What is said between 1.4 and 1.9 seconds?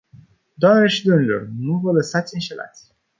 nu